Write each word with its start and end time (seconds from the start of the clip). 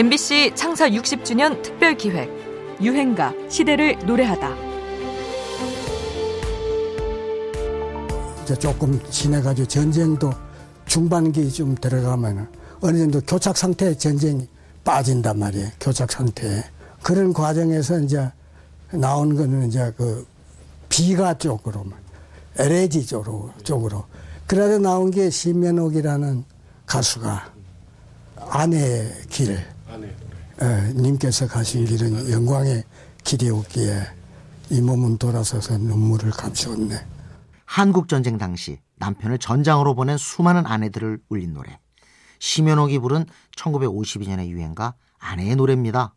MBC 0.00 0.52
창사 0.54 0.88
60주년 0.88 1.60
특별 1.62 1.94
기획 1.94 2.30
유행가 2.80 3.34
시대를 3.50 3.98
노래하다. 4.06 4.56
이제 8.42 8.56
조금 8.56 8.98
지내가지고 9.10 9.68
전쟁도 9.68 10.32
중반기 10.86 11.52
좀 11.52 11.74
들어가면 11.74 12.48
어느 12.80 12.96
정도 12.96 13.20
교착 13.20 13.58
상태에 13.58 13.94
전쟁이 13.94 14.48
빠진단 14.84 15.38
말이에요. 15.38 15.68
교착 15.78 16.10
상태에. 16.10 16.64
그런 17.02 17.34
과정에서 17.34 18.00
이제 18.00 18.26
나온 18.92 19.36
거는 19.36 19.68
이제 19.68 19.92
그 19.98 20.26
비가 20.88 21.34
쪽으로만, 21.34 21.92
LAG 22.56 23.04
쪽으로, 23.04 23.50
쪽으로. 23.64 24.06
그러다 24.46 24.78
나온 24.78 25.10
게 25.10 25.28
신면옥이라는 25.28 26.42
가수가 26.86 27.52
아내의 28.48 29.12
길, 29.28 29.50
에, 29.50 29.79
님께서 30.94 31.46
가신 31.46 31.84
길은 31.86 32.30
영광의 32.30 32.84
길이었기에 33.24 34.02
이 34.70 34.80
몸은 34.80 35.18
돌아서서 35.18 35.78
눈물을 35.78 36.30
감추었네. 36.30 37.06
한국 37.64 38.08
전쟁 38.08 38.36
당시 38.36 38.78
남편을 38.96 39.38
전장으로 39.38 39.94
보낸 39.94 40.18
수많은 40.18 40.66
아내들을 40.66 41.20
울린 41.28 41.54
노래. 41.54 41.78
심연옥이 42.38 42.98
부른 42.98 43.26
1952년의 43.56 44.48
유행가 44.48 44.94
아내의 45.18 45.56
노래입니다. 45.56 46.14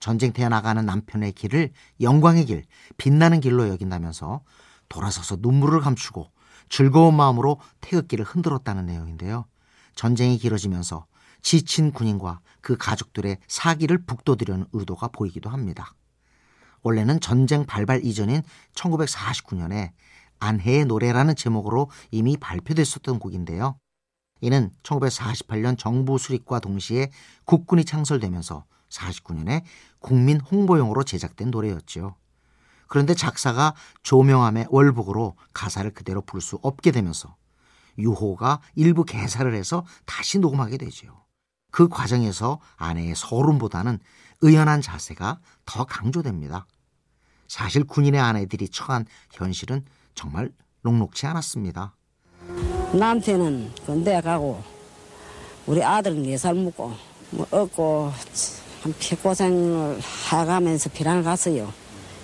전쟁터에 0.00 0.48
나가는 0.48 0.84
남편의 0.84 1.32
길을 1.32 1.72
영광의 2.00 2.46
길, 2.46 2.64
빛나는 2.96 3.40
길로 3.40 3.68
여긴다면서 3.68 4.42
돌아서서 4.88 5.38
눈물을 5.40 5.80
감추고 5.80 6.30
즐거운 6.68 7.14
마음으로 7.14 7.60
태극기를 7.80 8.24
흔들었다는 8.24 8.86
내용인데요. 8.86 9.46
전쟁이 9.94 10.38
길어지면서 10.38 11.06
지친 11.42 11.92
군인과 11.92 12.40
그 12.60 12.76
가족들의 12.76 13.38
사기를 13.46 14.04
북돋으려는 14.04 14.66
의도가 14.72 15.08
보이기도 15.08 15.50
합니다. 15.50 15.94
원래는 16.82 17.20
전쟁 17.20 17.66
발발 17.66 18.04
이전인 18.04 18.42
1949년에 18.74 19.92
안해의 20.40 20.84
노래라는 20.84 21.34
제목으로 21.36 21.90
이미 22.10 22.36
발표됐었던 22.36 23.18
곡인데요. 23.18 23.78
이는 24.40 24.70
1948년 24.82 25.76
정부 25.76 26.16
수립과 26.16 26.60
동시에 26.60 27.10
국군이 27.44 27.84
창설되면서 27.84 28.64
49년에 28.88 29.62
국민 29.98 30.40
홍보용으로 30.40 31.02
제작된 31.02 31.50
노래였죠. 31.50 32.14
그런데 32.86 33.14
작사가 33.14 33.74
조명함의 34.02 34.68
월북으로 34.70 35.36
가사를 35.52 35.90
그대로 35.92 36.22
부를 36.22 36.40
수 36.40 36.58
없게 36.62 36.90
되면서 36.90 37.36
유호가 37.98 38.60
일부 38.76 39.04
개사를 39.04 39.52
해서 39.54 39.84
다시 40.06 40.38
녹음하게 40.38 40.78
되죠. 40.78 41.27
그 41.70 41.88
과정에서 41.88 42.60
아내의 42.76 43.14
서름보다는 43.14 43.98
의연한 44.40 44.80
자세가 44.80 45.38
더 45.66 45.84
강조됩니다. 45.84 46.66
사실 47.46 47.84
군인의 47.84 48.20
아내들이 48.20 48.68
처한 48.68 49.06
현실은 49.32 49.84
정말 50.14 50.50
녹록치 50.82 51.26
않았습니다. 51.26 51.94
남편은 52.92 53.72
군대 53.84 54.20
가고 54.20 54.62
우리 55.66 55.82
아들은 55.82 56.22
네살 56.22 56.54
먹고 56.54 56.94
뭐 57.30 57.46
얻고 57.50 58.12
한 58.82 58.94
피고생을 58.98 60.00
해가면서 60.30 60.90
비란을 60.90 61.22
갔어요. 61.22 61.72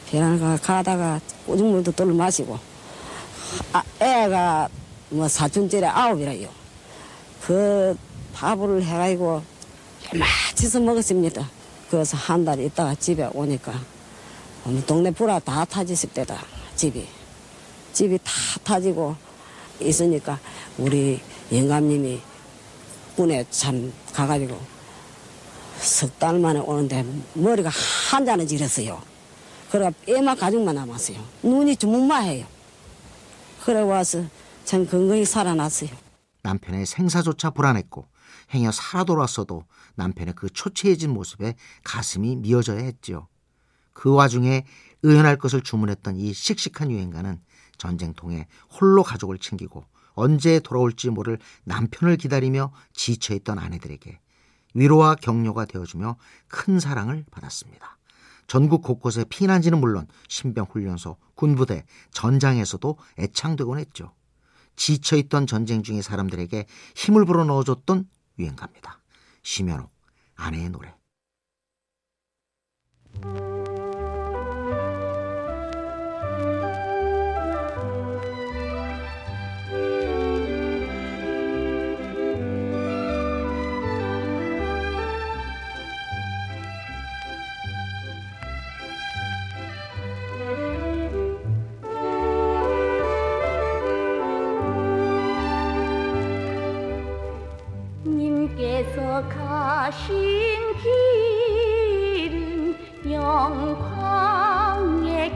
비란을 0.06 0.59
가다가 0.61 1.20
꼬죽물도 1.47 1.92
떨어 1.92 2.15
마시고 2.15 2.59
아, 3.72 3.83
애가 4.00 4.69
뭐 5.11 5.28
사촌째래 5.28 5.87
아홉이라요. 5.87 6.48
그 7.42 7.97
밥을 8.34 8.82
해가지고 8.82 9.42
마치서 10.14 10.80
먹었습니다. 10.80 11.48
그래서 11.90 12.16
한 12.16 12.44
달 12.44 12.60
있다가 12.60 12.94
집에 12.96 13.28
오니까 13.32 13.72
동네 14.86 15.10
불화 15.10 15.38
다 15.38 15.64
타졌을 15.64 16.09
때다 16.10 16.38
집이 16.76 17.06
집이 17.92 18.19
다 18.25 18.32
타지고 18.64 19.14
있으니까 19.81 20.38
우리 20.78 21.20
영감님이 21.53 22.20
군에 23.16 23.44
참 23.50 23.92
가가지고 24.12 24.59
석 25.78 26.19
달 26.19 26.38
만에 26.38 26.59
오는데 26.60 27.04
머리가 27.34 27.70
한잔을 28.10 28.47
지렸어요. 28.47 29.00
그래가 29.70 29.91
뼈만 30.06 30.36
가죽만 30.36 30.75
남았어요. 30.75 31.19
눈이 31.42 31.76
주문마해요. 31.76 32.47
그래 33.64 33.80
와서 33.80 34.25
참 34.64 34.86
건강히 34.86 35.25
살아났어요. 35.25 35.91
남편의 36.44 36.87
생사조차 36.87 37.50
불안했고 37.50 38.06
행여 38.50 38.71
살아 38.71 39.05
돌아왔어도 39.05 39.65
남편의 39.97 40.34
그 40.37 40.49
초췌해진 40.50 41.10
모습에 41.10 41.56
가슴이 41.82 42.37
미어져야 42.37 42.78
했지요. 42.78 43.27
그 43.93 44.12
와중에 44.12 44.65
의연할 45.03 45.38
것을 45.38 45.62
주문했던 45.62 46.16
이 46.16 46.33
씩씩한 46.33 46.91
유행가는 46.91 47.41
전쟁통에 47.78 48.47
홀로 48.71 49.03
가족을 49.03 49.38
챙기고 49.38 49.84
언제 50.12 50.60
돌아올지 50.60 51.10
모를 51.10 51.38
남편을 51.65 52.16
기다리며 52.19 52.72
지쳐있던 52.93 53.59
아내들에게 53.59 54.21
위로와 54.75 55.16
격려가 55.16 55.65
되어주며 55.65 56.16
큰 56.49 56.78
사랑을 56.78 57.25
받았습니다. 57.31 57.97
전국 58.47 58.83
곳곳에 58.83 59.25
피난지는 59.25 59.81
물론 59.81 60.06
신병훈련소, 60.28 61.16
군부대, 61.34 61.84
전장에서도 62.12 62.99
애창되곤 63.19 63.78
했죠. 63.78 64.12
지쳐있던 64.76 65.46
전쟁 65.46 65.82
중의 65.82 66.02
사람들에게 66.02 66.66
힘을 66.94 67.24
불어넣어줬던 67.24 68.08
유행가입니다. 68.38 69.00
심연옥, 69.42 69.90
아내의 70.36 70.70
노래. 70.70 70.94
가신 99.84 100.17
길은 102.22 102.75
영광의 103.12 104.22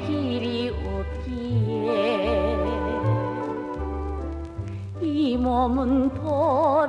길이 0.07 0.71
없기에 0.71 2.57
이 5.03 5.37
몸은 5.37 6.15
돌아서서 6.15 6.89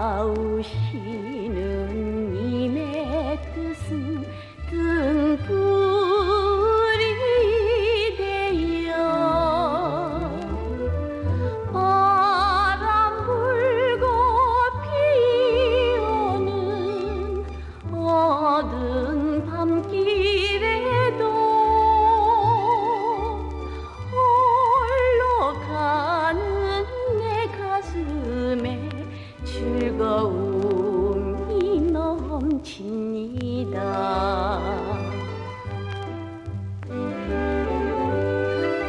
넘칩니다. 32.52 33.81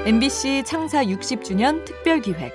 MBC 0.05 0.63
창사 0.65 1.03
60주년 1.05 1.85
특별 1.85 2.19
기획 2.19 2.51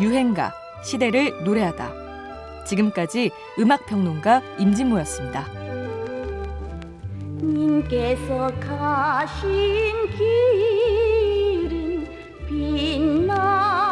유행가 0.00 0.52
시대를 0.82 1.44
노래하다. 1.44 2.64
지금까지 2.66 3.30
음악 3.60 3.86
평론가 3.86 4.42
임진모였습니다. 4.58 5.46
님께서 7.40 8.50
가신 8.60 9.94
길은 11.60 12.08
빛나 12.48 13.87